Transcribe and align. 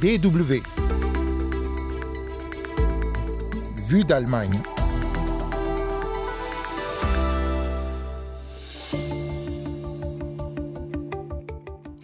DW. 0.00 0.60
Vue 3.86 4.04
d'Allemagne. 4.04 4.60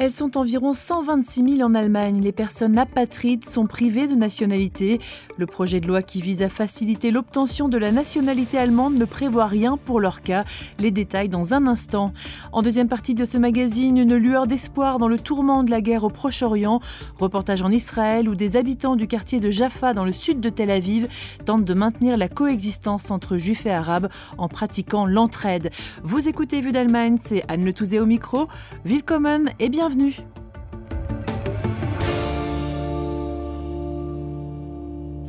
Elles 0.05 0.11
sont 0.11 0.37
environ 0.37 0.75
126 0.75 1.59
000 1.59 1.63
en 1.63 1.77
Allemagne. 1.77 2.21
Les 2.21 2.33
personnes 2.33 2.77
apatrides 2.77 3.49
sont 3.49 3.67
privées 3.67 4.09
de 4.09 4.17
nationalité. 4.17 5.01
Le 5.37 5.47
projet 5.47 5.79
de 5.79 5.87
loi 5.87 6.03
qui 6.03 6.21
vise 6.21 6.43
à 6.43 6.49
faciliter 6.49 7.13
l'obtention 7.13 7.69
de 7.69 7.79
la 7.79 7.93
nationalité 7.93 8.59
allemande 8.59 8.99
ne 8.99 9.05
prévoit 9.05 9.47
rien 9.47 9.77
pour 9.77 10.01
leur 10.01 10.23
cas. 10.23 10.45
Les 10.81 10.91
détails 10.91 11.29
dans 11.29 11.55
un 11.55 11.69
instant. 11.69 12.13
En 12.51 12.63
deuxième 12.63 12.89
partie 12.89 13.15
de 13.15 13.25
ce 13.25 13.39
magazine, 13.39 13.97
une 13.97 14.17
lueur 14.17 14.49
d'espoir 14.49 14.99
dans 14.99 15.07
le 15.07 15.21
tourment 15.21 15.63
de 15.63 15.71
la 15.71 15.81
guerre 15.81 16.03
au 16.03 16.11
Proche-Orient. 16.11 16.81
Reportage 17.21 17.63
en 17.63 17.71
Israël 17.71 18.29
où 18.29 18.35
des 18.35 18.57
habitants 18.57 18.97
du 18.97 19.07
quartier 19.07 19.39
de 19.39 19.53
Jaffa 19.53 19.95
dans 19.95 20.05
le 20.05 20.13
sud 20.13 20.41
de 20.41 20.49
Tel 20.49 20.73
Aviv 20.73 21.07
tentent 21.45 21.65
de 21.65 21.75
maintenir 21.75 22.17
la 22.17 22.29
coexistence 22.29 23.13
entre 23.13 23.37
juifs 23.37 23.67
et 23.67 23.71
arabes 23.71 24.09
en 24.37 24.49
pratiquant 24.49 25.07
l'entraide. 25.07 25.71
Vous 26.03 26.27
écoutez 26.27 26.61
Vue 26.61 26.73
d'Allemagne, 26.73 27.19
c'est 27.23 27.45
Anne 27.47 27.65
Le 27.65 27.73
Touzé 27.73 28.01
au 28.01 28.07
micro. 28.07 28.49
Willkommen 28.85 29.53
et 29.61 29.69
bienvenue 29.69 29.92
bienvenue. 29.93 30.42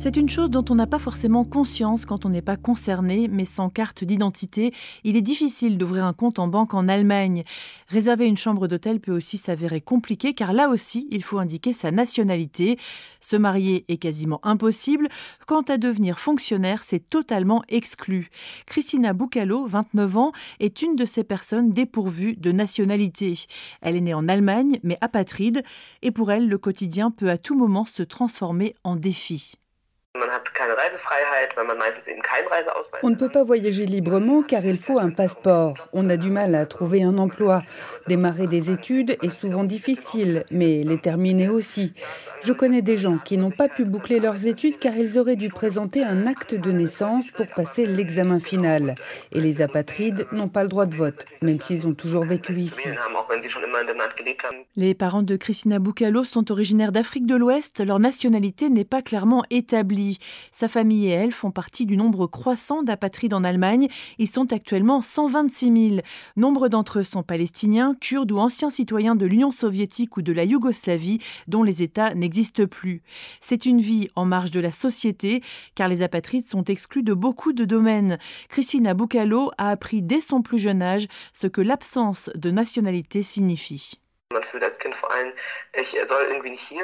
C'est 0.04 0.18
une 0.18 0.28
chose 0.28 0.50
dont 0.50 0.66
on 0.68 0.74
n'a 0.74 0.86
pas 0.86 0.98
forcément 0.98 1.46
conscience 1.46 2.04
quand 2.04 2.26
on 2.26 2.28
n'est 2.28 2.42
pas 2.42 2.58
concerné, 2.58 3.26
mais 3.26 3.46
sans 3.46 3.70
carte 3.70 4.04
d'identité, 4.04 4.74
il 5.02 5.16
est 5.16 5.22
difficile 5.22 5.78
d'ouvrir 5.78 6.04
un 6.04 6.12
compte 6.12 6.38
en 6.38 6.46
banque 6.46 6.74
en 6.74 6.88
Allemagne. 6.88 7.42
Réserver 7.88 8.26
une 8.26 8.36
chambre 8.36 8.68
d'hôtel 8.68 9.00
peut 9.00 9.16
aussi 9.16 9.38
s'avérer 9.38 9.80
compliqué 9.80 10.34
car 10.34 10.52
là 10.52 10.68
aussi, 10.68 11.08
il 11.10 11.24
faut 11.24 11.38
indiquer 11.38 11.72
sa 11.72 11.90
nationalité. 11.90 12.78
Se 13.22 13.34
marier 13.34 13.86
est 13.88 13.96
quasiment 13.96 14.40
impossible. 14.42 15.08
Quant 15.46 15.62
à 15.62 15.78
devenir 15.78 16.20
fonctionnaire, 16.20 16.84
c'est 16.84 17.08
totalement 17.08 17.62
exclu. 17.70 18.28
Christina 18.66 19.14
Boucalo, 19.14 19.64
29 19.64 20.16
ans, 20.18 20.32
est 20.60 20.82
une 20.82 20.96
de 20.96 21.06
ces 21.06 21.24
personnes 21.24 21.70
dépourvues 21.70 22.36
de 22.36 22.52
nationalité. 22.52 23.46
Elle 23.80 23.96
est 23.96 24.02
née 24.02 24.12
en 24.12 24.28
Allemagne, 24.28 24.80
mais 24.82 24.98
apatride, 25.00 25.62
et 26.02 26.10
pour 26.10 26.30
elle, 26.30 26.46
le 26.46 26.58
quotidien 26.58 27.10
peut 27.10 27.30
à 27.30 27.38
tout 27.38 27.56
moment 27.56 27.86
se 27.86 28.02
transformer 28.02 28.74
en 28.84 28.96
défi. 28.96 29.56
On 33.02 33.10
ne 33.10 33.16
peut 33.16 33.28
pas 33.28 33.42
voyager 33.42 33.84
librement 33.84 34.42
car 34.42 34.64
il 34.64 34.78
faut 34.78 35.00
un 35.00 35.10
passeport. 35.10 35.88
On 35.92 36.08
a 36.08 36.16
du 36.16 36.30
mal 36.30 36.54
à 36.54 36.66
trouver 36.66 37.02
un 37.02 37.18
emploi. 37.18 37.62
Démarrer 38.06 38.46
des 38.46 38.70
études 38.70 39.16
est 39.22 39.28
souvent 39.28 39.64
difficile, 39.64 40.44
mais 40.52 40.84
les 40.84 40.98
terminer 40.98 41.48
aussi. 41.48 41.94
Je 42.42 42.52
connais 42.52 42.82
des 42.82 42.96
gens 42.96 43.18
qui 43.18 43.38
n'ont 43.38 43.50
pas 43.50 43.68
pu 43.68 43.84
boucler 43.84 44.20
leurs 44.20 44.46
études 44.46 44.76
car 44.76 44.96
ils 44.96 45.18
auraient 45.18 45.34
dû 45.34 45.48
présenter 45.48 46.04
un 46.04 46.28
acte 46.28 46.54
de 46.54 46.70
naissance 46.70 47.32
pour 47.32 47.46
passer 47.48 47.84
l'examen 47.84 48.38
final. 48.38 48.94
Et 49.32 49.40
les 49.40 49.62
apatrides 49.62 50.28
n'ont 50.30 50.48
pas 50.48 50.62
le 50.62 50.68
droit 50.68 50.86
de 50.86 50.94
vote, 50.94 51.26
même 51.42 51.60
s'ils 51.60 51.88
ont 51.88 51.94
toujours 51.94 52.24
vécu 52.24 52.54
ici. 52.54 52.88
Les 54.76 54.94
parents 54.94 55.22
de 55.22 55.36
Christina 55.36 55.78
Boukalo 55.78 56.24
sont 56.24 56.52
originaires 56.52 56.92
d'Afrique 56.92 57.26
de 57.26 57.34
l'Ouest. 57.34 57.84
Leur 57.84 57.98
nationalité 57.98 58.68
n'est 58.68 58.84
pas 58.84 59.02
clairement 59.02 59.42
établie. 59.50 60.03
Sa 60.50 60.68
famille 60.68 61.06
et 61.06 61.10
elle 61.10 61.32
font 61.32 61.50
partie 61.50 61.86
du 61.86 61.96
nombre 61.96 62.26
croissant 62.26 62.82
d'apatrides 62.82 63.34
en 63.34 63.44
Allemagne. 63.44 63.88
Ils 64.18 64.28
sont 64.28 64.52
actuellement 64.52 65.00
126 65.00 65.88
000. 65.90 66.00
Nombre 66.36 66.68
d'entre 66.68 67.00
eux 67.00 67.04
sont 67.04 67.22
palestiniens, 67.22 67.96
kurdes 68.00 68.32
ou 68.32 68.38
anciens 68.38 68.70
citoyens 68.70 69.16
de 69.16 69.26
l'Union 69.26 69.50
soviétique 69.50 70.16
ou 70.16 70.22
de 70.22 70.32
la 70.32 70.44
Yougoslavie 70.44 71.20
dont 71.48 71.62
les 71.62 71.82
États 71.82 72.14
n'existent 72.14 72.66
plus. 72.66 73.02
C'est 73.40 73.66
une 73.66 73.80
vie 73.80 74.08
en 74.16 74.24
marge 74.24 74.50
de 74.50 74.60
la 74.60 74.72
société 74.72 75.42
car 75.74 75.88
les 75.88 76.02
apatrides 76.02 76.48
sont 76.48 76.64
exclus 76.64 77.02
de 77.02 77.14
beaucoup 77.14 77.52
de 77.52 77.64
domaines. 77.64 78.18
Christina 78.48 78.94
Boucalo 78.94 79.50
a 79.58 79.70
appris 79.70 80.02
dès 80.02 80.20
son 80.20 80.42
plus 80.42 80.58
jeune 80.58 80.82
âge 80.82 81.06
ce 81.32 81.46
que 81.46 81.60
l'absence 81.60 82.30
de 82.34 82.50
nationalité 82.50 83.22
signifie. 83.22 84.03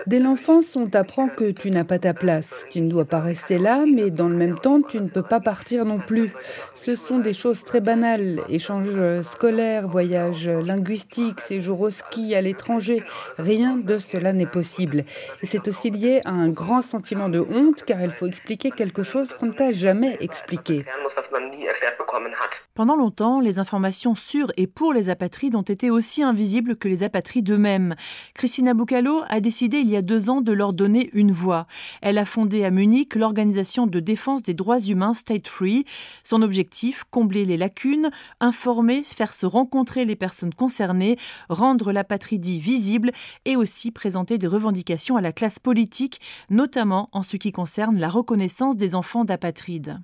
Dès 0.06 0.18
l'enfance, 0.18 0.76
on 0.76 0.86
t'apprend 0.86 1.28
que 1.28 1.50
tu 1.50 1.70
n'as 1.70 1.84
pas 1.84 1.98
ta 1.98 2.14
place. 2.14 2.66
Tu 2.70 2.80
ne 2.80 2.88
dois 2.88 3.04
pas 3.04 3.20
rester 3.20 3.58
là, 3.58 3.84
mais 3.86 4.10
dans 4.10 4.28
le 4.28 4.36
même 4.36 4.58
temps, 4.58 4.82
tu 4.82 5.00
ne 5.00 5.08
peux 5.08 5.22
pas 5.22 5.40
partir 5.40 5.84
non 5.84 5.98
plus. 5.98 6.32
Ce 6.74 6.96
sont 6.96 7.18
des 7.18 7.32
choses 7.32 7.64
très 7.64 7.80
banales. 7.80 8.40
Échanges 8.48 9.22
scolaires, 9.22 9.88
voyages 9.88 10.48
linguistiques, 10.48 11.40
séjours 11.40 11.80
au 11.80 11.90
ski 11.90 12.34
à 12.34 12.40
l'étranger. 12.40 13.02
Rien 13.38 13.76
de 13.76 13.98
cela 13.98 14.32
n'est 14.32 14.46
possible. 14.46 15.04
Et 15.42 15.46
c'est 15.46 15.68
aussi 15.68 15.90
lié 15.90 16.20
à 16.24 16.30
un 16.30 16.48
grand 16.48 16.82
sentiment 16.82 17.28
de 17.28 17.40
honte, 17.40 17.84
car 17.84 18.00
il 18.02 18.10
faut 18.10 18.26
expliquer 18.26 18.70
quelque 18.70 19.02
chose 19.02 19.32
qu'on 19.34 19.46
ne 19.46 19.52
t'a 19.52 19.72
jamais 19.72 20.16
expliqué. 20.20 20.84
Pendant 22.74 22.96
longtemps, 22.96 23.40
les 23.40 23.58
informations 23.58 24.14
sur 24.14 24.52
et 24.56 24.66
pour 24.66 24.92
les 24.92 25.10
apatrides 25.10 25.56
ont 25.56 25.62
été 25.62 25.90
aussi 25.90 26.22
invisibles 26.22 26.76
que 26.76 26.88
les 26.88 27.02
apatrides 27.02 27.39
d'eux-mêmes. 27.42 27.94
Christina 28.34 28.74
Boucalo 28.74 29.22
a 29.28 29.40
décidé 29.40 29.78
il 29.78 29.88
y 29.88 29.96
a 29.96 30.02
deux 30.02 30.30
ans 30.30 30.40
de 30.40 30.52
leur 30.52 30.72
donner 30.72 31.10
une 31.12 31.32
voix. 31.32 31.66
Elle 32.02 32.18
a 32.18 32.24
fondé 32.24 32.64
à 32.64 32.70
Munich 32.70 33.14
l'organisation 33.14 33.86
de 33.86 34.00
défense 34.00 34.42
des 34.42 34.54
droits 34.54 34.80
humains 34.80 35.14
State 35.14 35.48
Free. 35.48 35.84
Son 36.24 36.42
objectif, 36.42 37.04
combler 37.10 37.44
les 37.44 37.56
lacunes, 37.56 38.10
informer, 38.40 39.02
faire 39.02 39.34
se 39.34 39.46
rencontrer 39.46 40.04
les 40.04 40.16
personnes 40.16 40.54
concernées, 40.54 41.16
rendre 41.48 41.92
l'apatridie 41.92 42.60
visible 42.60 43.12
et 43.44 43.56
aussi 43.56 43.90
présenter 43.90 44.38
des 44.38 44.46
revendications 44.46 45.16
à 45.16 45.20
la 45.20 45.32
classe 45.32 45.58
politique, 45.58 46.20
notamment 46.50 47.08
en 47.12 47.22
ce 47.22 47.36
qui 47.36 47.52
concerne 47.52 47.98
la 47.98 48.08
reconnaissance 48.08 48.76
des 48.76 48.94
enfants 48.94 49.24
d'apatrides. 49.24 50.00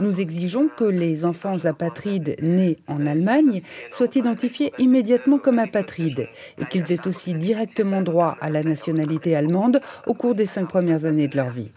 Nous 0.00 0.20
exigeons 0.20 0.68
que 0.68 0.84
les 0.84 1.26
enfants 1.26 1.64
apatrides 1.66 2.36
nés 2.40 2.76
en 2.88 3.06
Allemagne 3.06 3.62
soient 3.90 4.14
identifiés 4.14 4.72
immédiatement 4.78 5.38
comme 5.38 5.58
apatrides 5.58 6.28
et 6.58 6.64
qu'ils 6.64 6.90
aient 6.90 7.06
aussi 7.06 7.34
directement 7.34 8.00
droit 8.00 8.36
à 8.40 8.48
la 8.48 8.62
nationalité 8.62 9.36
allemande 9.36 9.80
au 10.06 10.14
cours 10.14 10.34
des 10.34 10.46
cinq 10.46 10.68
premières 10.68 11.04
années 11.04 11.28
de 11.28 11.36
leur 11.36 11.50
vie. 11.50 11.70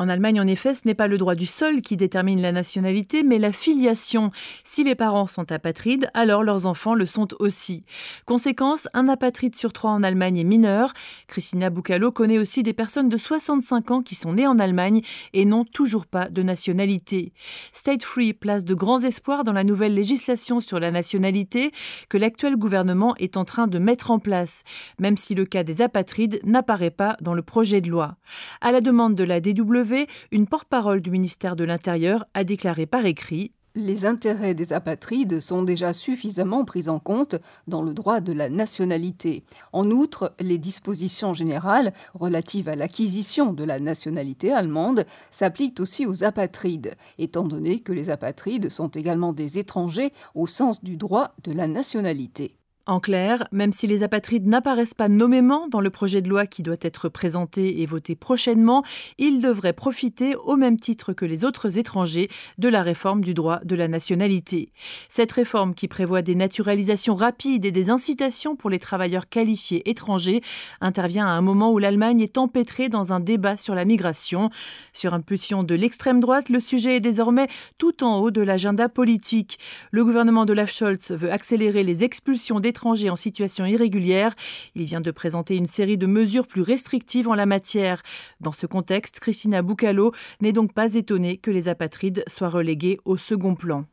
En 0.00 0.08
Allemagne, 0.08 0.40
en 0.40 0.46
effet, 0.46 0.74
ce 0.74 0.86
n'est 0.86 0.94
pas 0.94 1.08
le 1.08 1.18
droit 1.18 1.34
du 1.34 1.44
sol 1.44 1.82
qui 1.82 1.98
détermine 1.98 2.40
la 2.40 2.52
nationalité, 2.52 3.22
mais 3.22 3.38
la 3.38 3.52
filiation. 3.52 4.30
Si 4.64 4.82
les 4.82 4.94
parents 4.94 5.26
sont 5.26 5.52
apatrides, 5.52 6.08
alors 6.14 6.42
leurs 6.42 6.64
enfants 6.64 6.94
le 6.94 7.04
sont 7.04 7.28
aussi. 7.38 7.84
Conséquence, 8.24 8.88
un 8.94 9.10
apatride 9.10 9.54
sur 9.54 9.74
trois 9.74 9.90
en 9.90 10.02
Allemagne 10.02 10.38
est 10.38 10.44
mineur. 10.44 10.94
Christina 11.26 11.68
Boucalo 11.68 12.12
connaît 12.12 12.38
aussi 12.38 12.62
des 12.62 12.72
personnes 12.72 13.10
de 13.10 13.18
65 13.18 13.90
ans 13.90 14.00
qui 14.00 14.14
sont 14.14 14.32
nées 14.32 14.46
en 14.46 14.58
Allemagne 14.58 15.02
et 15.34 15.44
n'ont 15.44 15.66
toujours 15.66 16.06
pas 16.06 16.30
de 16.30 16.42
nationalité. 16.42 17.34
State 17.74 18.02
Free 18.02 18.32
place 18.32 18.64
de 18.64 18.72
grands 18.72 19.00
espoirs 19.00 19.44
dans 19.44 19.52
la 19.52 19.64
nouvelle 19.64 19.92
législation 19.92 20.60
sur 20.60 20.80
la 20.80 20.92
nationalité 20.92 21.72
que 22.08 22.16
l'actuel 22.16 22.56
gouvernement 22.56 23.14
est 23.18 23.36
en 23.36 23.44
train 23.44 23.66
de 23.66 23.78
mettre 23.78 24.10
en 24.10 24.18
place, 24.18 24.62
même 24.98 25.18
si 25.18 25.34
le 25.34 25.44
cas 25.44 25.62
des 25.62 25.82
apatrides 25.82 26.40
n'apparaît 26.44 26.88
pas 26.88 27.18
dans 27.20 27.34
le 27.34 27.42
projet 27.42 27.82
de 27.82 27.90
loi. 27.90 28.16
À 28.62 28.72
la 28.72 28.80
demande 28.80 29.14
de 29.14 29.24
la 29.24 29.42
DW, 29.42 29.89
une 30.30 30.46
porte-parole 30.46 31.00
du 31.00 31.10
ministère 31.10 31.56
de 31.56 31.64
l'Intérieur 31.64 32.24
a 32.34 32.44
déclaré 32.44 32.86
par 32.86 33.06
écrit 33.06 33.52
les 33.76 34.04
intérêts 34.04 34.54
des 34.54 34.72
apatrides 34.72 35.38
sont 35.38 35.62
déjà 35.62 35.92
suffisamment 35.92 36.64
pris 36.64 36.88
en 36.88 36.98
compte 36.98 37.36
dans 37.68 37.82
le 37.82 37.94
droit 37.94 38.20
de 38.20 38.32
la 38.32 38.48
nationalité. 38.48 39.44
En 39.72 39.90
outre, 39.90 40.34
les 40.40 40.58
dispositions 40.58 41.34
générales 41.34 41.92
relatives 42.14 42.68
à 42.68 42.74
l'acquisition 42.74 43.52
de 43.52 43.62
la 43.62 43.78
nationalité 43.78 44.52
allemande 44.52 45.06
s'appliquent 45.30 45.78
aussi 45.78 46.04
aux 46.04 46.24
apatrides, 46.24 46.96
étant 47.18 47.44
donné 47.44 47.78
que 47.78 47.92
les 47.92 48.10
apatrides 48.10 48.70
sont 48.70 48.88
également 48.88 49.32
des 49.32 49.58
étrangers 49.58 50.12
au 50.34 50.48
sens 50.48 50.82
du 50.82 50.96
droit 50.96 51.32
de 51.44 51.52
la 51.52 51.68
nationalité. 51.68 52.59
En 52.86 52.98
clair, 52.98 53.46
même 53.52 53.72
si 53.72 53.86
les 53.86 54.02
apatrides 54.02 54.46
n'apparaissent 54.46 54.94
pas 54.94 55.08
nommément 55.08 55.68
dans 55.68 55.80
le 55.80 55.90
projet 55.90 56.22
de 56.22 56.28
loi 56.28 56.46
qui 56.46 56.62
doit 56.62 56.76
être 56.80 57.08
présenté 57.08 57.82
et 57.82 57.86
voté 57.86 58.14
prochainement, 58.14 58.82
ils 59.18 59.40
devraient 59.40 59.74
profiter 59.74 60.34
au 60.34 60.56
même 60.56 60.80
titre 60.80 61.12
que 61.12 61.26
les 61.26 61.44
autres 61.44 61.78
étrangers 61.78 62.28
de 62.58 62.68
la 62.68 62.80
réforme 62.82 63.22
du 63.22 63.34
droit 63.34 63.60
de 63.64 63.76
la 63.76 63.86
nationalité. 63.86 64.72
Cette 65.08 65.30
réforme 65.32 65.74
qui 65.74 65.88
prévoit 65.88 66.22
des 66.22 66.34
naturalisations 66.34 67.14
rapides 67.14 67.66
et 67.66 67.70
des 67.70 67.90
incitations 67.90 68.56
pour 68.56 68.70
les 68.70 68.78
travailleurs 68.78 69.28
qualifiés 69.28 69.88
étrangers 69.88 70.40
intervient 70.80 71.26
à 71.26 71.32
un 71.32 71.42
moment 71.42 71.72
où 71.72 71.78
l'Allemagne 71.78 72.22
est 72.22 72.38
empêtrée 72.38 72.88
dans 72.88 73.12
un 73.12 73.20
débat 73.20 73.56
sur 73.56 73.74
la 73.74 73.84
migration. 73.84 74.48
Sur 74.92 75.12
impulsion 75.12 75.62
de 75.62 75.74
l'extrême 75.74 76.20
droite, 76.20 76.48
le 76.48 76.60
sujet 76.60 76.96
est 76.96 77.00
désormais 77.00 77.48
tout 77.76 78.02
en 78.02 78.18
haut 78.20 78.30
de 78.30 78.40
l'agenda 78.40 78.88
politique. 78.88 79.58
Le 79.90 80.04
gouvernement 80.04 80.46
de 80.46 80.54
Scholz 80.66 81.10
veut 81.10 81.30
accélérer 81.30 81.84
les 81.84 82.04
expulsions 82.04 82.60
d'étrangers 82.70 83.10
en 83.10 83.16
situation 83.16 83.66
irrégulière. 83.66 84.32
Il 84.76 84.84
vient 84.84 85.00
de 85.00 85.10
présenter 85.10 85.56
une 85.56 85.66
série 85.66 85.98
de 85.98 86.06
mesures 86.06 86.46
plus 86.46 86.62
restrictives 86.62 87.28
en 87.28 87.34
la 87.34 87.46
matière. 87.46 88.00
Dans 88.40 88.52
ce 88.52 88.66
contexte, 88.66 89.18
Christina 89.18 89.60
Boucalo 89.60 90.12
n'est 90.40 90.52
donc 90.52 90.72
pas 90.72 90.94
étonnée 90.94 91.36
que 91.36 91.50
les 91.50 91.66
apatrides 91.66 92.22
soient 92.28 92.48
relégués 92.48 92.98
au 93.04 93.16
second 93.16 93.56
plan. 93.56 93.86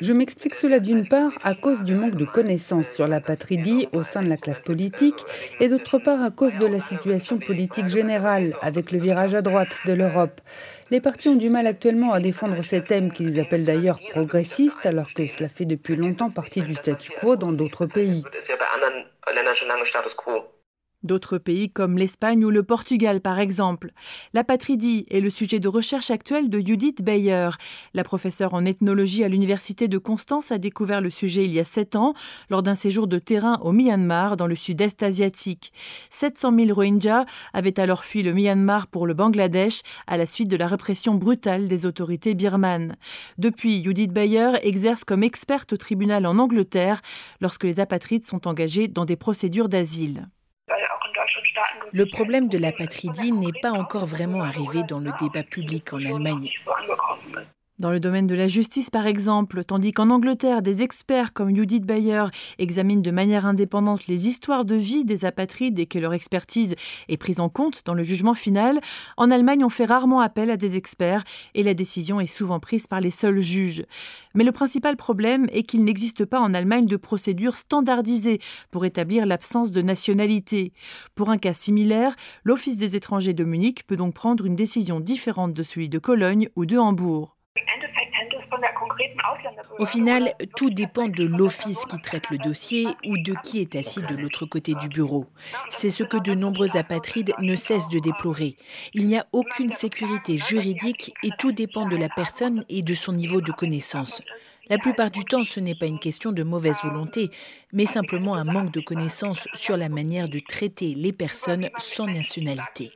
Je 0.00 0.12
m'explique 0.12 0.54
cela 0.54 0.78
d'une 0.78 1.08
part 1.08 1.32
à 1.42 1.54
cause 1.54 1.82
du 1.82 1.94
manque 1.94 2.14
de 2.14 2.24
connaissances 2.24 2.88
sur 2.88 3.08
l'apatridie 3.08 3.88
au 3.92 4.02
sein 4.02 4.22
de 4.22 4.28
la 4.28 4.36
classe 4.36 4.60
politique 4.60 5.24
et 5.58 5.68
d'autre 5.68 5.98
part 5.98 6.22
à 6.22 6.30
cause 6.30 6.56
de 6.56 6.66
la 6.66 6.80
situation 6.80 7.38
politique 7.38 7.88
générale 7.88 8.52
avec 8.62 8.92
le 8.92 8.98
virage 8.98 9.34
à 9.34 9.42
droite 9.42 9.78
de 9.86 9.92
l'Europe. 9.94 10.40
Les 10.90 11.00
partis 11.00 11.28
ont 11.28 11.34
du 11.34 11.50
mal 11.50 11.66
actuellement 11.66 12.12
à 12.12 12.20
défendre 12.20 12.62
ces 12.62 12.82
thèmes 12.82 13.12
qu'ils 13.12 13.40
appellent 13.40 13.66
d'ailleurs 13.66 14.00
progressistes 14.10 14.86
alors 14.86 15.12
que 15.12 15.26
cela 15.26 15.48
fait 15.50 15.66
depuis 15.66 15.96
longtemps 15.96 16.30
partie 16.30 16.62
du 16.62 16.74
statu 16.74 17.10
quo 17.20 17.36
dans 17.36 17.52
d'autres 17.52 17.84
pays. 17.86 18.24
D'autres 21.04 21.38
pays 21.38 21.70
comme 21.70 21.96
l'Espagne 21.96 22.44
ou 22.44 22.50
le 22.50 22.64
Portugal, 22.64 23.20
par 23.20 23.38
exemple. 23.38 23.92
L'apatridie 24.34 25.06
est 25.10 25.20
le 25.20 25.30
sujet 25.30 25.60
de 25.60 25.68
recherche 25.68 26.10
actuelle 26.10 26.50
de 26.50 26.58
Judith 26.58 27.04
Bayer. 27.04 27.50
La 27.94 28.02
professeure 28.02 28.52
en 28.52 28.64
ethnologie 28.64 29.22
à 29.22 29.28
l'Université 29.28 29.86
de 29.86 29.96
Constance 29.96 30.50
a 30.50 30.58
découvert 30.58 31.00
le 31.00 31.10
sujet 31.10 31.44
il 31.44 31.52
y 31.52 31.60
a 31.60 31.64
sept 31.64 31.94
ans, 31.94 32.14
lors 32.50 32.64
d'un 32.64 32.74
séjour 32.74 33.06
de 33.06 33.20
terrain 33.20 33.60
au 33.62 33.70
Myanmar, 33.70 34.36
dans 34.36 34.48
le 34.48 34.56
sud-est 34.56 35.04
asiatique. 35.04 35.72
700 36.10 36.52
000 36.58 36.74
Rohingyas 36.74 37.26
avaient 37.52 37.78
alors 37.78 38.04
fui 38.04 38.24
le 38.24 38.32
Myanmar 38.32 38.88
pour 38.88 39.06
le 39.06 39.14
Bangladesh 39.14 39.82
à 40.08 40.16
la 40.16 40.26
suite 40.26 40.48
de 40.48 40.56
la 40.56 40.66
répression 40.66 41.14
brutale 41.14 41.68
des 41.68 41.86
autorités 41.86 42.34
birmanes. 42.34 42.96
Depuis, 43.38 43.84
Judith 43.84 44.12
Bayer 44.12 44.50
exerce 44.62 45.04
comme 45.04 45.22
experte 45.22 45.72
au 45.72 45.76
tribunal 45.76 46.26
en 46.26 46.38
Angleterre 46.38 47.02
lorsque 47.40 47.62
les 47.62 47.78
apatrides 47.78 48.24
sont 48.24 48.48
engagés 48.48 48.88
dans 48.88 49.04
des 49.04 49.16
procédures 49.16 49.68
d'asile. 49.68 50.28
Le 51.92 52.06
problème 52.06 52.48
de 52.48 52.58
l'apatridie 52.58 53.32
n'est 53.32 53.60
pas 53.62 53.70
encore 53.70 54.06
vraiment 54.06 54.42
arrivé 54.42 54.82
dans 54.82 55.00
le 55.00 55.10
débat 55.20 55.42
public 55.42 55.92
en 55.92 55.98
Allemagne. 55.98 56.50
Dans 57.78 57.92
le 57.92 58.00
domaine 58.00 58.26
de 58.26 58.34
la 58.34 58.48
justice, 58.48 58.90
par 58.90 59.06
exemple, 59.06 59.62
tandis 59.64 59.92
qu'en 59.92 60.10
Angleterre, 60.10 60.62
des 60.62 60.82
experts 60.82 61.32
comme 61.32 61.54
Judith 61.54 61.86
Bayer 61.86 62.24
examinent 62.58 63.02
de 63.02 63.12
manière 63.12 63.46
indépendante 63.46 64.08
les 64.08 64.26
histoires 64.26 64.64
de 64.64 64.74
vie 64.74 65.04
des 65.04 65.24
apatrides 65.24 65.78
et 65.78 65.86
que 65.86 66.00
leur 66.00 66.12
expertise 66.12 66.74
est 67.08 67.16
prise 67.16 67.38
en 67.38 67.48
compte 67.48 67.82
dans 67.84 67.94
le 67.94 68.02
jugement 68.02 68.34
final, 68.34 68.80
en 69.16 69.30
Allemagne, 69.30 69.64
on 69.64 69.68
fait 69.68 69.84
rarement 69.84 70.18
appel 70.18 70.50
à 70.50 70.56
des 70.56 70.76
experts 70.76 71.22
et 71.54 71.62
la 71.62 71.72
décision 71.72 72.18
est 72.18 72.26
souvent 72.26 72.58
prise 72.58 72.88
par 72.88 73.00
les 73.00 73.12
seuls 73.12 73.40
juges. 73.40 73.84
Mais 74.34 74.42
le 74.42 74.50
principal 74.50 74.96
problème 74.96 75.46
est 75.52 75.62
qu'il 75.62 75.84
n'existe 75.84 76.24
pas 76.24 76.40
en 76.40 76.54
Allemagne 76.54 76.86
de 76.86 76.96
procédure 76.96 77.54
standardisée 77.54 78.40
pour 78.72 78.86
établir 78.86 79.24
l'absence 79.24 79.70
de 79.70 79.82
nationalité. 79.82 80.72
Pour 81.14 81.30
un 81.30 81.38
cas 81.38 81.52
similaire, 81.52 82.16
l'Office 82.42 82.76
des 82.76 82.96
étrangers 82.96 83.34
de 83.34 83.44
Munich 83.44 83.86
peut 83.86 83.96
donc 83.96 84.14
prendre 84.14 84.46
une 84.46 84.56
décision 84.56 84.98
différente 84.98 85.54
de 85.54 85.62
celui 85.62 85.88
de 85.88 86.00
Cologne 86.00 86.48
ou 86.56 86.66
de 86.66 86.76
Hambourg. 86.76 87.37
Au 89.78 89.86
final, 89.86 90.32
tout 90.56 90.70
dépend 90.70 91.08
de 91.08 91.24
l'office 91.24 91.84
qui 91.86 92.00
traite 92.00 92.30
le 92.30 92.38
dossier 92.38 92.86
ou 93.06 93.16
de 93.16 93.34
qui 93.42 93.60
est 93.60 93.76
assis 93.76 94.02
de 94.02 94.16
l'autre 94.16 94.44
côté 94.44 94.74
du 94.74 94.88
bureau. 94.88 95.26
C'est 95.70 95.90
ce 95.90 96.02
que 96.02 96.16
de 96.16 96.34
nombreux 96.34 96.76
apatrides 96.76 97.32
ne 97.38 97.54
cessent 97.54 97.88
de 97.88 97.98
déplorer. 97.98 98.56
Il 98.92 99.06
n'y 99.06 99.16
a 99.16 99.26
aucune 99.32 99.70
sécurité 99.70 100.36
juridique 100.36 101.12
et 101.22 101.30
tout 101.38 101.52
dépend 101.52 101.86
de 101.86 101.96
la 101.96 102.08
personne 102.08 102.64
et 102.68 102.82
de 102.82 102.94
son 102.94 103.12
niveau 103.12 103.40
de 103.40 103.52
connaissance. 103.52 104.22
La 104.68 104.78
plupart 104.78 105.10
du 105.10 105.24
temps, 105.24 105.44
ce 105.44 105.60
n'est 105.60 105.74
pas 105.74 105.86
une 105.86 105.98
question 105.98 106.30
de 106.32 106.42
mauvaise 106.42 106.82
volonté, 106.82 107.30
mais 107.72 107.86
simplement 107.86 108.34
un 108.34 108.44
manque 108.44 108.70
de 108.70 108.80
connaissance 108.80 109.48
sur 109.54 109.76
la 109.76 109.88
manière 109.88 110.28
de 110.28 110.40
traiter 110.40 110.94
les 110.94 111.12
personnes 111.12 111.70
sans 111.78 112.06
nationalité. 112.06 112.90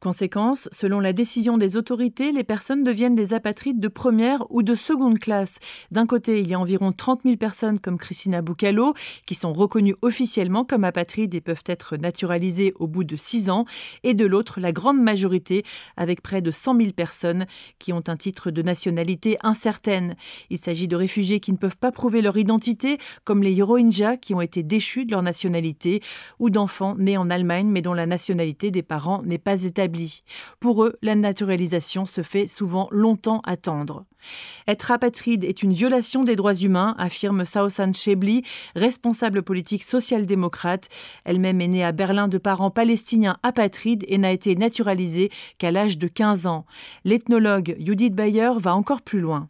Conséquence, 0.00 0.66
selon 0.72 0.98
la 0.98 1.12
décision 1.12 1.58
des 1.58 1.76
autorités, 1.76 2.32
les 2.32 2.42
personnes 2.42 2.82
deviennent 2.82 3.14
des 3.14 3.34
apatrides 3.34 3.80
de 3.80 3.88
première 3.88 4.50
ou 4.50 4.62
de 4.62 4.74
seconde 4.74 5.18
classe. 5.18 5.58
D'un 5.90 6.06
côté, 6.06 6.40
il 6.40 6.48
y 6.48 6.54
a 6.54 6.58
environ 6.58 6.90
30 6.90 7.20
000 7.24 7.36
personnes 7.36 7.78
comme 7.78 7.98
Christina 7.98 8.40
Bucalo 8.40 8.94
qui 9.26 9.34
sont 9.34 9.52
reconnues 9.52 9.94
officiellement 10.00 10.64
comme 10.64 10.84
apatrides 10.84 11.34
et 11.34 11.42
peuvent 11.42 11.64
être 11.66 11.98
naturalisées 11.98 12.72
au 12.78 12.86
bout 12.86 13.04
de 13.04 13.16
six 13.16 13.50
ans, 13.50 13.66
et 14.02 14.14
de 14.14 14.24
l'autre, 14.24 14.58
la 14.58 14.72
grande 14.72 15.02
majorité, 15.02 15.64
avec 15.98 16.22
près 16.22 16.40
de 16.40 16.50
100 16.50 16.78
000 16.78 16.92
personnes 16.92 17.44
qui 17.78 17.92
ont 17.92 18.02
un 18.06 18.16
titre 18.16 18.50
de 18.50 18.62
nationalité 18.62 19.36
incertaine. 19.42 20.16
Il 20.48 20.56
s'agit 20.56 20.88
de 20.88 20.96
réfugiés 20.96 21.40
qui 21.40 21.52
ne 21.52 21.58
peuvent 21.58 21.76
pas 21.76 21.92
prouver 21.92 22.22
leur 22.22 22.38
identité, 22.38 22.96
comme 23.24 23.42
les 23.42 23.60
Rohingyas 23.60 24.16
qui 24.16 24.32
ont 24.32 24.40
été 24.40 24.62
déchus 24.62 25.04
de 25.04 25.10
leur 25.10 25.22
nationalité, 25.22 26.00
ou 26.38 26.48
d'enfants 26.48 26.96
nés 26.96 27.18
en 27.18 27.28
Allemagne 27.28 27.68
mais 27.68 27.82
dont 27.82 27.92
la 27.92 28.06
nationalité 28.06 28.70
des 28.70 28.82
parents 28.82 29.20
n'est 29.24 29.36
pas 29.36 29.62
établie. 29.62 29.89
Pour 30.60 30.84
eux, 30.84 30.96
la 31.02 31.14
naturalisation 31.14 32.06
se 32.06 32.22
fait 32.22 32.46
souvent 32.46 32.88
longtemps 32.90 33.40
attendre. 33.44 34.04
Être 34.68 34.90
apatride 34.90 35.44
est 35.44 35.62
une 35.62 35.72
violation 35.72 36.24
des 36.24 36.36
droits 36.36 36.54
humains, 36.54 36.94
affirme 36.98 37.44
Sausan 37.44 37.92
Chebli, 37.92 38.42
responsable 38.76 39.42
politique 39.42 39.82
social-démocrate. 39.82 40.88
Elle-même 41.24 41.60
est 41.60 41.68
née 41.68 41.84
à 41.84 41.92
Berlin 41.92 42.28
de 42.28 42.38
parents 42.38 42.70
palestiniens 42.70 43.38
apatrides 43.42 44.04
et 44.08 44.18
n'a 44.18 44.32
été 44.32 44.56
naturalisée 44.56 45.30
qu'à 45.58 45.70
l'âge 45.70 45.98
de 45.98 46.08
15 46.08 46.46
ans. 46.46 46.66
L'ethnologue 47.04 47.76
Judith 47.78 48.14
Bayer 48.14 48.50
va 48.58 48.74
encore 48.74 49.02
plus 49.02 49.20
loin. 49.20 49.48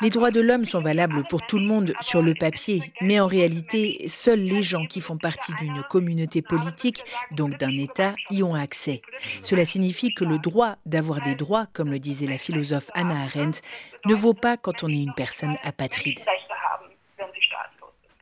Les 0.00 0.10
droits 0.10 0.30
de 0.30 0.40
l'homme 0.40 0.64
sont 0.64 0.80
valables 0.80 1.24
pour 1.28 1.42
tout 1.46 1.58
le 1.58 1.64
monde 1.64 1.92
sur 2.00 2.22
le 2.22 2.34
papier, 2.34 2.82
mais 3.00 3.20
en 3.20 3.26
réalité, 3.26 4.04
seuls 4.08 4.40
les 4.40 4.62
gens 4.62 4.86
qui 4.86 5.00
font 5.00 5.16
partie 5.16 5.52
d'une 5.54 5.82
communauté 5.82 6.42
politique, 6.42 7.04
donc 7.32 7.58
d'un 7.58 7.76
État, 7.76 8.14
y 8.30 8.42
ont 8.42 8.54
accès. 8.54 9.02
Cela 9.42 9.64
signifie 9.64 10.14
que 10.14 10.24
le 10.24 10.38
droit 10.38 10.76
d'avoir 10.86 11.20
des 11.20 11.34
droits, 11.34 11.66
comme 11.72 11.90
le 11.90 11.98
disait 11.98 12.26
la 12.26 12.38
philosophe 12.38 12.90
Anna 12.94 13.14
Arendt, 13.24 13.60
ne 14.06 14.14
vaut 14.14 14.34
pas 14.34 14.56
quand 14.56 14.84
on 14.84 14.88
est 14.88 15.02
une 15.02 15.14
personne 15.14 15.56
apatride. 15.62 16.20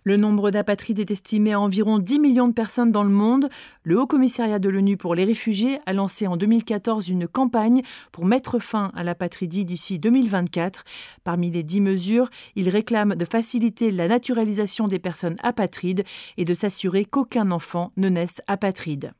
Le 0.07 0.17
nombre 0.17 0.53
d'apatrides 0.53 1.01
est 1.01 1.11
estimé 1.11 1.53
à 1.53 1.59
environ 1.59 1.99
10 1.99 2.21
millions 2.21 2.47
de 2.47 2.53
personnes 2.53 2.93
dans 2.93 3.03
le 3.03 3.11
monde. 3.11 3.49
Le 3.83 3.99
Haut 3.99 4.07
Commissariat 4.07 4.61
de 4.61 4.69
l'ONU 4.69 4.97
pour 4.97 5.17
les 5.17 5.25
réfugiés 5.25 5.81
a 5.85 5.93
lancé 5.93 6.29
en 6.29 6.37
2014 6.37 7.09
une 7.09 7.27
campagne 7.27 7.83
pour 8.13 8.25
mettre 8.25 8.61
fin 8.61 8.93
à 8.95 9.03
l'apatridie 9.03 9.65
d'ici 9.65 9.99
2024. 9.99 10.85
Parmi 11.25 11.51
les 11.51 11.65
10 11.65 11.81
mesures, 11.81 12.31
il 12.55 12.69
réclame 12.69 13.17
de 13.17 13.25
faciliter 13.25 13.91
la 13.91 14.07
naturalisation 14.07 14.87
des 14.87 15.01
personnes 15.01 15.39
apatrides 15.43 16.05
et 16.37 16.45
de 16.45 16.55
s'assurer 16.55 17.05
qu'aucun 17.05 17.51
enfant 17.51 17.91
ne 17.97 18.09
naisse 18.09 18.43
apatride. 18.47 19.11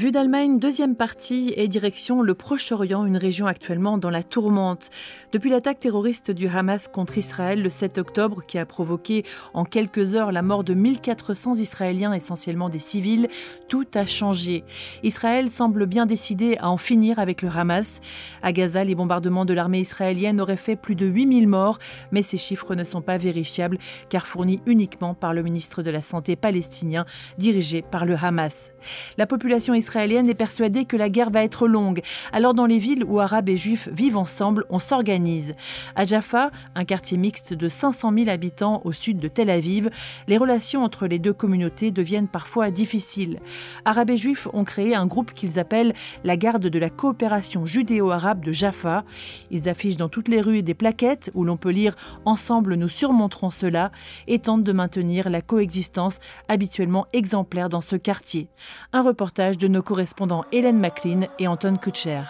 Vue 0.00 0.12
d'Allemagne, 0.12 0.58
deuxième 0.58 0.96
partie 0.96 1.52
et 1.56 1.68
direction 1.68 2.22
le 2.22 2.32
Proche-Orient, 2.32 3.04
une 3.04 3.18
région 3.18 3.46
actuellement 3.46 3.98
dans 3.98 4.08
la 4.08 4.22
tourmente. 4.22 4.88
Depuis 5.30 5.50
l'attaque 5.50 5.78
terroriste 5.78 6.30
du 6.30 6.48
Hamas 6.48 6.88
contre 6.88 7.18
Israël 7.18 7.62
le 7.62 7.68
7 7.68 7.98
octobre, 7.98 8.42
qui 8.46 8.56
a 8.56 8.64
provoqué 8.64 9.26
en 9.52 9.66
quelques 9.66 10.14
heures 10.14 10.32
la 10.32 10.40
mort 10.40 10.64
de 10.64 10.72
1400 10.72 11.56
Israéliens, 11.56 12.14
essentiellement 12.14 12.70
des 12.70 12.78
civils, 12.78 13.28
tout 13.68 13.84
a 13.92 14.06
changé. 14.06 14.64
Israël 15.02 15.50
semble 15.50 15.84
bien 15.84 16.06
décidé 16.06 16.56
à 16.60 16.70
en 16.70 16.78
finir 16.78 17.18
avec 17.18 17.42
le 17.42 17.50
Hamas. 17.50 18.00
À 18.42 18.52
Gaza, 18.52 18.82
les 18.84 18.94
bombardements 18.94 19.44
de 19.44 19.52
l'armée 19.52 19.80
israélienne 19.80 20.40
auraient 20.40 20.56
fait 20.56 20.76
plus 20.76 20.94
de 20.94 21.04
8000 21.04 21.46
morts, 21.46 21.78
mais 22.10 22.22
ces 22.22 22.38
chiffres 22.38 22.74
ne 22.74 22.84
sont 22.84 23.02
pas 23.02 23.18
vérifiables 23.18 23.76
car 24.08 24.26
fournis 24.26 24.62
uniquement 24.64 25.12
par 25.12 25.34
le 25.34 25.42
ministre 25.42 25.82
de 25.82 25.90
la 25.90 26.00
Santé 26.00 26.36
palestinien, 26.36 27.04
dirigé 27.36 27.82
par 27.82 28.06
le 28.06 28.16
Hamas. 28.16 28.72
La 29.18 29.26
population 29.26 29.74
israélienne 29.74 29.89
israélienne 29.90 30.28
est 30.28 30.34
persuadée 30.34 30.84
que 30.84 30.96
la 30.96 31.08
guerre 31.08 31.30
va 31.30 31.42
être 31.42 31.66
longue. 31.66 32.00
Alors 32.32 32.54
dans 32.54 32.66
les 32.66 32.78
villes 32.78 33.02
où 33.04 33.18
arabes 33.18 33.48
et 33.48 33.56
juifs 33.56 33.88
vivent 33.90 34.16
ensemble, 34.16 34.64
on 34.70 34.78
s'organise. 34.78 35.56
À 35.96 36.04
Jaffa, 36.04 36.52
un 36.76 36.84
quartier 36.84 37.18
mixte 37.18 37.54
de 37.54 37.68
500 37.68 38.12
000 38.16 38.30
habitants 38.30 38.82
au 38.84 38.92
sud 38.92 39.18
de 39.18 39.26
Tel 39.26 39.50
Aviv, 39.50 39.90
les 40.28 40.36
relations 40.36 40.84
entre 40.84 41.08
les 41.08 41.18
deux 41.18 41.32
communautés 41.32 41.90
deviennent 41.90 42.28
parfois 42.28 42.70
difficiles. 42.70 43.40
Arabes 43.84 44.10
et 44.10 44.16
juifs 44.16 44.46
ont 44.52 44.62
créé 44.62 44.94
un 44.94 45.06
groupe 45.06 45.34
qu'ils 45.34 45.58
appellent 45.58 45.92
la 46.22 46.36
garde 46.36 46.68
de 46.68 46.78
la 46.78 46.88
coopération 46.88 47.66
judéo-arabe 47.66 48.44
de 48.44 48.52
Jaffa. 48.52 49.02
Ils 49.50 49.68
affichent 49.68 49.96
dans 49.96 50.08
toutes 50.08 50.28
les 50.28 50.40
rues 50.40 50.62
des 50.62 50.74
plaquettes 50.74 51.32
où 51.34 51.42
l'on 51.42 51.56
peut 51.56 51.70
lire 51.70 51.96
Ensemble 52.24 52.76
nous 52.76 52.88
surmonterons 52.88 53.50
cela 53.50 53.90
et 54.28 54.38
tentent 54.38 54.62
de 54.62 54.72
maintenir 54.72 55.30
la 55.30 55.42
coexistence 55.42 56.20
habituellement 56.46 57.08
exemplaire 57.12 57.68
dans 57.68 57.80
ce 57.80 57.96
quartier. 57.96 58.48
Un 58.92 59.02
reportage 59.02 59.58
de 59.58 59.66
nos 59.66 59.79
correspondants 59.82 60.44
Hélène 60.52 60.78
McLean 60.78 61.26
et 61.38 61.48
Anton 61.48 61.76
Kutcher. 61.76 62.22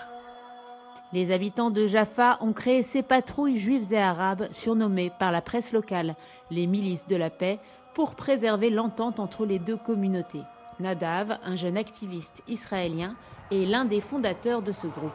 Les 1.12 1.32
habitants 1.32 1.70
de 1.70 1.86
Jaffa 1.86 2.38
ont 2.40 2.52
créé 2.52 2.82
ces 2.82 3.02
patrouilles 3.02 3.58
juives 3.58 3.92
et 3.92 3.98
arabes 3.98 4.46
surnommées 4.52 5.10
par 5.18 5.32
la 5.32 5.42
presse 5.42 5.72
locale 5.72 6.14
les 6.50 6.66
milices 6.66 7.06
de 7.06 7.16
la 7.16 7.30
paix 7.30 7.58
pour 7.94 8.14
préserver 8.14 8.70
l'entente 8.70 9.18
entre 9.18 9.44
les 9.44 9.58
deux 9.58 9.76
communautés. 9.76 10.42
Nadav, 10.78 11.38
un 11.44 11.56
jeune 11.56 11.76
activiste 11.76 12.42
israélien, 12.48 13.16
est 13.50 13.66
l'un 13.66 13.84
des 13.84 14.00
fondateurs 14.00 14.62
de 14.62 14.72
ce 14.72 14.86
groupe. 14.86 15.12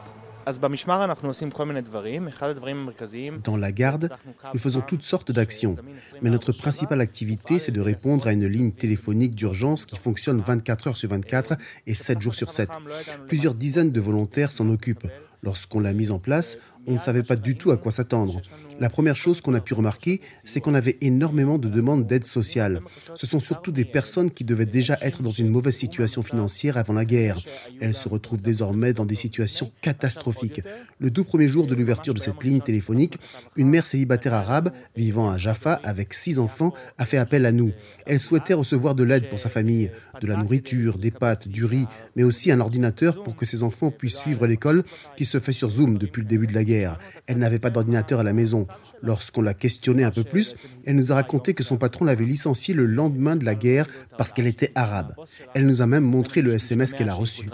Dans 3.42 3.56
la 3.56 3.72
garde, 3.72 4.10
nous 4.54 4.60
faisons 4.60 4.80
toutes 4.80 5.02
sortes 5.02 5.32
d'actions, 5.32 5.76
mais 6.22 6.30
notre 6.30 6.52
principale 6.52 7.00
activité, 7.00 7.58
c'est 7.58 7.72
de 7.72 7.80
répondre 7.80 8.28
à 8.28 8.32
une 8.32 8.46
ligne 8.46 8.70
téléphonique 8.70 9.34
d'urgence 9.34 9.86
qui 9.86 9.96
fonctionne 9.96 10.40
24 10.40 10.88
heures 10.88 10.96
sur 10.96 11.10
24 11.10 11.54
et 11.88 11.94
7 11.94 12.20
jours 12.20 12.36
sur 12.36 12.50
7. 12.50 12.68
Plusieurs 13.26 13.54
dizaines 13.54 13.90
de 13.90 14.00
volontaires 14.00 14.52
s'en 14.52 14.70
occupent. 14.70 15.08
Lorsqu'on 15.42 15.80
l'a 15.80 15.92
mise 15.92 16.10
en 16.10 16.18
place, 16.18 16.58
on 16.86 16.94
ne 16.94 16.98
savait 16.98 17.22
pas 17.22 17.36
du 17.36 17.56
tout 17.56 17.70
à 17.70 17.76
quoi 17.76 17.92
s'attendre. 17.92 18.40
La 18.78 18.90
première 18.90 19.16
chose 19.16 19.40
qu'on 19.40 19.54
a 19.54 19.60
pu 19.60 19.72
remarquer, 19.72 20.20
c'est 20.44 20.60
qu'on 20.60 20.74
avait 20.74 20.98
énormément 21.00 21.56
de 21.58 21.68
demandes 21.68 22.06
d'aide 22.06 22.26
sociale. 22.26 22.82
Ce 23.14 23.26
sont 23.26 23.40
surtout 23.40 23.72
des 23.72 23.86
personnes 23.86 24.30
qui 24.30 24.44
devaient 24.44 24.66
déjà 24.66 24.98
être 25.00 25.22
dans 25.22 25.30
une 25.30 25.48
mauvaise 25.48 25.76
situation 25.76 26.22
financière 26.22 26.76
avant 26.76 26.92
la 26.92 27.06
guerre. 27.06 27.38
Elles 27.80 27.94
se 27.94 28.08
retrouvent 28.08 28.42
désormais 28.42 28.92
dans 28.92 29.06
des 29.06 29.14
situations 29.14 29.72
catastrophiques. 29.80 30.60
Le 30.98 31.10
tout 31.10 31.24
premier 31.24 31.48
jour 31.48 31.66
de 31.66 31.74
l'ouverture 31.74 32.12
de 32.12 32.18
cette 32.18 32.42
ligne 32.44 32.60
téléphonique, 32.60 33.18
une 33.56 33.68
mère 33.68 33.86
célibataire 33.86 34.34
arabe 34.34 34.72
vivant 34.94 35.30
à 35.30 35.38
Jaffa 35.38 35.80
avec 35.82 36.12
six 36.12 36.38
enfants 36.38 36.74
a 36.98 37.06
fait 37.06 37.18
appel 37.18 37.46
à 37.46 37.52
nous. 37.52 37.72
Elle 38.04 38.20
souhaitait 38.20 38.54
recevoir 38.54 38.94
de 38.94 39.04
l'aide 39.04 39.28
pour 39.30 39.38
sa 39.38 39.48
famille, 39.48 39.90
de 40.20 40.26
la 40.26 40.36
nourriture, 40.36 40.98
des 40.98 41.10
pâtes, 41.10 41.48
du 41.48 41.64
riz, 41.64 41.86
mais 42.14 42.24
aussi 42.24 42.52
un 42.52 42.60
ordinateur 42.60 43.22
pour 43.22 43.36
que 43.36 43.46
ses 43.46 43.62
enfants 43.62 43.90
puissent 43.90 44.18
suivre 44.18 44.46
l'école 44.46 44.84
qui 45.16 45.24
se 45.24 45.40
fait 45.40 45.52
sur 45.52 45.70
Zoom 45.70 45.98
depuis 45.98 46.22
le 46.22 46.28
début 46.28 46.46
de 46.46 46.54
la 46.54 46.64
guerre. 46.64 46.75
Elle 47.26 47.38
n'avait 47.38 47.58
pas 47.58 47.70
d'ordinateur 47.70 48.20
à 48.20 48.22
la 48.22 48.32
maison. 48.32 48.66
Lorsqu'on 49.02 49.42
l'a 49.42 49.54
questionnée 49.54 50.04
un 50.04 50.10
peu 50.10 50.24
plus, 50.24 50.56
elle 50.84 50.96
nous 50.96 51.12
a 51.12 51.16
raconté 51.16 51.54
que 51.54 51.62
son 51.62 51.76
patron 51.76 52.04
l'avait 52.04 52.24
licenciée 52.24 52.74
le 52.74 52.86
lendemain 52.86 53.36
de 53.36 53.44
la 53.44 53.54
guerre 53.54 53.86
parce 54.16 54.32
qu'elle 54.32 54.46
était 54.46 54.72
arabe. 54.74 55.14
Elle 55.54 55.66
nous 55.66 55.82
a 55.82 55.86
même 55.86 56.04
montré 56.04 56.42
le 56.42 56.54
SMS 56.54 56.92
qu'elle 56.92 57.08
a 57.08 57.14
reçu. 57.14 57.48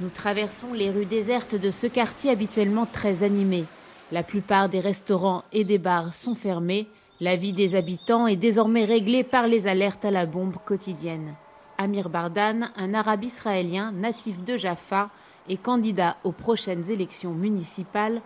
Nous 0.00 0.10
traversons 0.10 0.72
les 0.72 0.90
rues 0.90 1.06
désertes 1.06 1.54
de 1.54 1.70
ce 1.70 1.86
quartier 1.86 2.30
habituellement 2.30 2.86
très 2.86 3.22
animé. 3.22 3.64
La 4.12 4.22
plupart 4.22 4.68
des 4.68 4.80
restaurants 4.80 5.44
et 5.52 5.64
des 5.64 5.78
bars 5.78 6.14
sont 6.14 6.34
fermés. 6.34 6.88
La 7.20 7.36
vie 7.36 7.52
des 7.52 7.74
habitants 7.74 8.26
est 8.26 8.36
désormais 8.36 8.84
réglée 8.84 9.24
par 9.24 9.48
les 9.48 9.66
alertes 9.66 10.04
à 10.04 10.10
la 10.10 10.24
bombe 10.24 10.56
quotidiennes. 10.64 11.34
Amir 11.78 12.08
Bardan, 12.08 12.70
un 12.76 12.94
arabe 12.94 13.24
israélien 13.24 13.92
natif 13.92 14.42
de 14.44 14.56
Jaffa, 14.56 15.10
et 15.48 15.56
candidat 15.56 16.16
aux 16.24 16.32
prochaines 16.32 16.90
élections 16.90 17.32
municipales, 17.32 18.20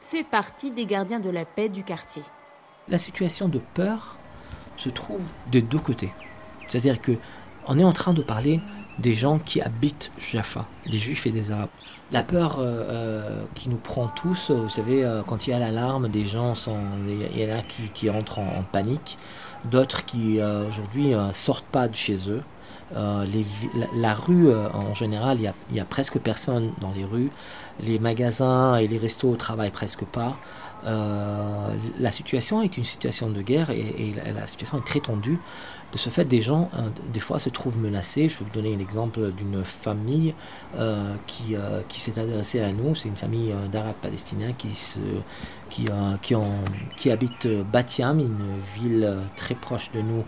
fait 0.00 0.24
partie 0.24 0.70
des 0.70 0.86
gardiens 0.86 1.20
de 1.20 1.30
la 1.30 1.44
paix 1.44 1.68
du 1.68 1.84
quartier. 1.84 2.22
La 2.88 2.98
situation 2.98 3.48
de 3.48 3.60
peur 3.74 4.16
se 4.76 4.90
trouve 4.90 5.30
des 5.50 5.62
deux 5.62 5.78
côtés. 5.78 6.12
C'est-à-dire 6.66 7.00
que 7.00 7.12
on 7.66 7.78
est 7.78 7.84
en 7.84 7.92
train 7.92 8.12
de 8.12 8.22
parler 8.22 8.60
des 8.98 9.14
gens 9.14 9.38
qui 9.38 9.60
habitent 9.60 10.12
Jaffa, 10.18 10.66
des 10.86 10.98
juifs 10.98 11.26
et 11.26 11.30
des 11.30 11.50
arabes. 11.50 11.70
La 12.12 12.22
peur 12.22 12.58
euh, 12.58 12.62
euh, 12.62 13.44
qui 13.54 13.68
nous 13.68 13.76
prend 13.76 14.08
tous, 14.08 14.50
vous 14.50 14.68
savez, 14.68 15.04
euh, 15.04 15.22
quand 15.22 15.46
il 15.46 15.50
y 15.50 15.52
a 15.52 15.58
l'alarme, 15.58 16.08
des 16.08 16.24
gens 16.24 16.54
sont, 16.54 16.78
il 17.08 17.40
y 17.40 17.50
en 17.50 17.58
a 17.58 17.62
qui, 17.62 18.10
entrent 18.10 18.38
en, 18.38 18.62
panique, 18.70 19.18
d'autres 19.64 20.04
qui 20.04 20.40
aujourd'hui 20.68 21.14
sortent 21.32 21.66
pas 21.66 21.88
de 21.88 21.94
chez 21.94 22.30
eux, 22.30 22.42
euh, 22.94 23.26
la, 23.94 24.14
rue, 24.14 24.48
euh, 24.48 24.68
en 24.72 24.94
général, 24.94 25.38
il 25.40 25.76
y, 25.76 25.80
a, 25.80 25.84
presque 25.84 26.18
personne 26.18 26.72
dans 26.80 26.92
les 26.92 27.04
rues. 27.04 27.30
Les 27.80 27.98
magasins 27.98 28.76
et 28.76 28.86
les 28.86 28.98
restos 28.98 29.34
travaillent 29.36 29.70
presque 29.70 30.04
pas. 30.04 30.36
Euh, 30.86 31.68
la 31.98 32.10
situation 32.10 32.60
est 32.60 32.76
une 32.76 32.84
situation 32.84 33.30
de 33.30 33.40
guerre 33.40 33.70
et, 33.70 34.14
la, 34.34 34.46
situation 34.46 34.78
est 34.78 34.86
très 34.86 35.00
tendue. 35.00 35.38
De 35.92 35.98
ce 35.98 36.10
fait, 36.10 36.24
des 36.24 36.40
gens, 36.40 36.70
des 37.12 37.20
fois, 37.20 37.38
se 37.38 37.48
trouvent 37.48 37.78
menacés. 37.78 38.28
Je 38.28 38.38
vais 38.38 38.44
vous 38.44 38.50
donner 38.50 38.74
un 38.74 38.80
exemple 38.80 39.30
d'une 39.30 39.62
famille 39.62 40.34
qui, 41.28 41.54
qui 41.86 42.00
s'est 42.00 42.18
adressée 42.18 42.60
à 42.60 42.72
nous. 42.72 42.96
C'est 42.96 43.08
une 43.08 43.16
famille 43.16 43.54
d'Arabes 43.70 43.94
palestiniens 44.02 44.52
qui, 44.54 44.74
se, 44.74 44.98
qui, 45.70 45.86
qui, 46.20 46.34
qui 46.96 47.10
habite 47.12 47.46
Batiam, 47.72 48.18
une 48.18 48.58
ville 48.76 49.18
très 49.36 49.54
proche 49.54 49.92
de 49.92 50.00
nous, 50.00 50.24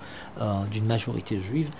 d'une 0.71 0.87
majorité 0.87 1.41
juive 1.41 1.71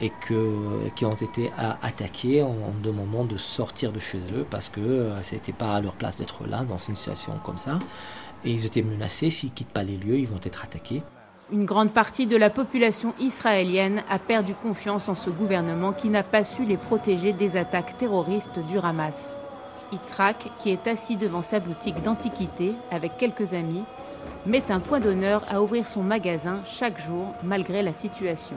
et 0.00 0.12
qui 0.20 1.04
ont 1.04 1.14
été 1.14 1.50
attaqués 1.82 2.42
en, 2.42 2.54
demandant 2.82 3.24
de 3.24 3.36
sortir 3.36 3.92
de 3.92 3.98
chez 3.98 4.18
eux 4.34 4.46
parce 4.50 4.68
que 4.68 4.80
euh, 4.80 5.22
ce 5.22 5.34
n'était 5.34 5.52
pas 5.52 5.74
à 5.74 5.80
leur 5.80 5.94
place 5.94 6.18
d'être 6.18 6.46
là 6.46 6.64
dans 6.64 6.78
une 6.78 6.96
situation 6.96 7.32
comme 7.42 7.58
ça. 7.58 7.78
Et 8.44 8.50
ils 8.50 8.66
étaient 8.66 8.82
menacés, 8.82 9.30
s'ils 9.30 9.50
ne 9.50 9.54
quittent 9.54 9.72
pas 9.72 9.82
les 9.82 9.96
lieux, 9.96 10.18
ils 10.18 10.28
vont 10.28 10.40
être 10.42 10.64
attaqués. 10.64 11.02
Une 11.52 11.64
grande 11.64 11.92
partie 11.92 12.26
de 12.26 12.36
la 12.36 12.50
population 12.50 13.14
israélienne 13.20 14.02
a 14.08 14.18
perdu 14.18 14.54
confiance 14.54 15.08
en 15.08 15.14
ce 15.14 15.30
gouvernement 15.30 15.92
qui 15.92 16.08
n'a 16.08 16.24
pas 16.24 16.44
su 16.44 16.64
les 16.64 16.76
protéger 16.76 17.32
des 17.32 17.56
attaques 17.56 17.96
terroristes 17.96 18.58
du 18.66 18.78
Hamas. 18.78 19.32
Yitzhak, 19.92 20.50
qui 20.58 20.70
est 20.70 20.86
assis 20.88 21.16
devant 21.16 21.42
sa 21.42 21.60
boutique 21.60 22.02
d'antiquités 22.02 22.74
avec 22.90 23.16
quelques 23.16 23.54
amis, 23.54 23.84
met 24.44 24.70
un 24.72 24.80
point 24.80 25.00
d'honneur 25.00 25.44
à 25.48 25.62
ouvrir 25.62 25.86
son 25.86 26.02
magasin 26.02 26.62
chaque 26.66 27.00
jour 27.00 27.32
malgré 27.44 27.82
la 27.82 27.92
situation. 27.92 28.56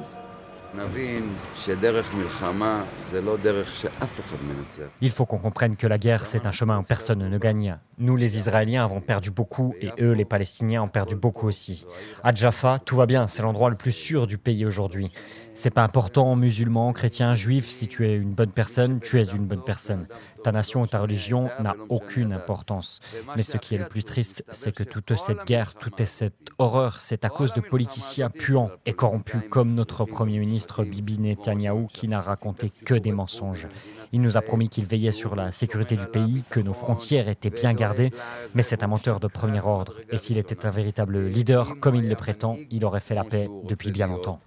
Il 5.02 5.12
faut 5.12 5.26
qu'on 5.26 5.38
comprenne 5.38 5.76
que 5.76 5.88
la 5.88 5.98
guerre, 5.98 6.26
c'est 6.26 6.46
un 6.46 6.52
chemin 6.52 6.80
où 6.80 6.84
personne 6.84 7.28
ne 7.28 7.38
gagne. 7.38 7.78
Nous, 7.98 8.16
les 8.16 8.38
Israéliens, 8.38 8.84
avons 8.84 9.02
perdu 9.02 9.32
beaucoup 9.32 9.74
et 9.82 9.92
eux, 10.00 10.12
les 10.12 10.26
Palestiniens, 10.26 10.84
ont 10.84 10.88
perdu 10.88 11.16
beaucoup 11.16 11.48
aussi. 11.48 11.86
À 12.24 12.34
Jaffa, 12.34 12.78
tout 12.80 12.96
va 12.96 13.08
bien, 13.08 13.26
c'est 13.28 13.42
l'endroit 13.42 13.70
le 13.70 13.76
plus 13.76 13.92
sûr 13.92 14.28
du 14.28 14.38
pays 14.38 14.66
aujourd'hui. 14.66 15.12
C'est 15.56 15.72
pas 15.72 15.84
important, 15.84 16.36
musulman, 16.36 16.94
chrétien, 16.94 17.34
juif, 17.34 17.68
si 17.68 17.88
tu 17.88 18.08
es 18.08 18.16
une 18.16 18.34
bonne 18.34 18.52
personne, 18.52 19.00
tu 19.02 19.20
es 19.20 19.24
une 19.24 19.46
bonne 19.46 19.64
personne. 19.64 20.08
Ta 20.44 20.54
nation 20.54 20.84
ou 20.84 20.88
ta 20.88 21.02
religion 21.02 21.50
n'a 21.60 21.76
aucune 21.90 22.32
importance. 22.32 23.02
Mais 23.36 23.44
ce 23.44 23.58
qui 23.58 23.76
est 23.76 23.80
le 23.80 23.86
plus 23.86 24.06
triste, 24.06 24.46
c'est 24.52 24.72
que 24.72 24.84
toute 24.84 25.18
cette 25.18 25.46
guerre, 25.46 25.74
toute 25.74 26.06
cette 26.06 26.52
horreur, 26.60 27.02
c'est 27.02 27.26
à 27.26 27.30
cause 27.30 27.54
de 27.54 27.60
politiciens 27.60 28.30
puants 28.30 28.72
et 28.86 28.94
corrompus 28.94 29.42
comme 29.50 29.74
notre 29.76 30.06
Premier 30.06 30.40
ministre 30.60 30.84
Bibi 30.84 31.20
Netanyahou 31.20 31.88
qui 31.88 32.10
n'a 32.10 32.20
raconté 32.20 32.70
que 32.84 32.94
des 32.94 33.14
mensonges. 33.14 33.70
Il 34.12 34.20
nous 34.20 34.36
a 34.36 34.42
promis 34.42 34.68
qu'il 34.68 34.86
veillait 34.86 35.14
sur 35.14 35.38
la 35.38 35.52
sécurité 35.52 35.96
du 35.96 36.06
pays, 36.06 36.44
que 36.50 36.60
nos 36.60 36.74
frontières 36.74 37.30
étaient 37.30 37.50
bien 37.50 37.74
gardées, 37.74 38.12
mais 38.56 38.62
c'est 38.62 38.84
un 38.84 38.88
menteur 38.88 39.22
de 39.22 39.28
premier 39.28 39.62
ordre. 39.62 39.94
Et 40.12 40.18
s'il 40.18 40.38
était 40.38 40.66
un 40.66 40.70
véritable 40.70 41.18
leader, 41.18 41.80
comme 41.80 41.96
il 41.96 42.10
le 42.10 42.16
prétend, 42.16 42.58
il 42.72 42.84
aurait 42.84 43.00
fait 43.00 43.16
la 43.16 43.24
paix 43.24 43.50
depuis 43.64 43.92
bien 43.92 44.08
longtemps. 44.08 44.42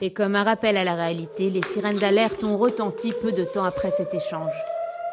Et 0.00 0.12
comme 0.14 0.34
un 0.34 0.44
rappel 0.44 0.78
à 0.78 0.84
la 0.84 0.94
réalité, 0.94 1.50
les 1.50 1.62
sirènes 1.62 1.98
d'alerte 1.98 2.42
ont 2.42 2.56
retenti 2.56 3.12
peu 3.12 3.32
de 3.32 3.44
temps 3.44 3.64
après 3.64 3.90
cet 3.90 4.14
échange. 4.14 4.54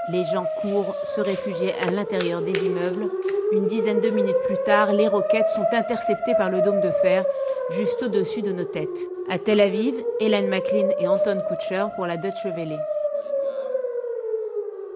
Les 0.09 0.23
gens 0.23 0.47
courent, 0.61 0.95
se 1.03 1.21
réfugier 1.21 1.73
à 1.75 1.91
l'intérieur 1.91 2.41
des 2.41 2.65
immeubles. 2.65 3.09
Une 3.51 3.65
dizaine 3.65 3.99
de 3.99 4.09
minutes 4.09 4.41
plus 4.45 4.57
tard, 4.65 4.93
les 4.93 5.07
roquettes 5.07 5.49
sont 5.49 5.65
interceptées 5.71 6.33
par 6.35 6.49
le 6.49 6.61
dôme 6.61 6.81
de 6.81 6.89
fer, 6.89 7.23
juste 7.71 8.03
au-dessus 8.03 8.41
de 8.41 8.51
nos 8.51 8.63
têtes. 8.63 9.07
À 9.29 9.37
Tel 9.37 9.61
Aviv, 9.61 9.93
Hélène 10.19 10.49
McLean 10.49 10.89
et 10.99 11.07
Anton 11.07 11.41
Kutcher 11.47 11.85
pour 11.95 12.07
la 12.07 12.17
Deutsche 12.17 12.45
Welle. 12.55 12.79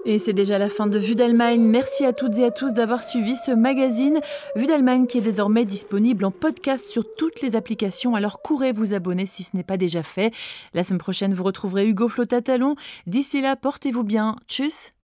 Et 0.07 0.19
c'est 0.19 0.33
déjà 0.33 0.59
la 0.59 0.69
fin 0.69 0.85
de 0.85 0.99
Vue 0.99 1.15
d'Allemagne. 1.15 1.61
Merci 1.61 2.05
à 2.05 2.13
toutes 2.13 2.37
et 2.37 2.45
à 2.45 2.51
tous 2.51 2.73
d'avoir 2.73 3.03
suivi 3.03 3.35
ce 3.35 3.51
magazine. 3.51 4.19
Vue 4.55 4.67
d'Allemagne 4.67 5.07
qui 5.07 5.17
est 5.17 5.21
désormais 5.21 5.65
disponible 5.65 6.25
en 6.25 6.31
podcast 6.31 6.87
sur 6.87 7.03
toutes 7.15 7.41
les 7.41 7.55
applications. 7.55 8.13
Alors 8.13 8.41
courez 8.41 8.71
vous 8.71 8.93
abonner 8.93 9.25
si 9.25 9.43
ce 9.43 9.57
n'est 9.57 9.63
pas 9.63 9.77
déjà 9.77 10.03
fait. 10.03 10.31
La 10.75 10.83
semaine 10.83 10.99
prochaine, 10.99 11.33
vous 11.33 11.43
retrouverez 11.43 11.87
Hugo 11.87 12.07
Flotatalon. 12.07 12.75
D'ici 13.07 13.41
là, 13.41 13.55
portez-vous 13.55 14.03
bien. 14.03 14.35
Tchuss 14.47 14.94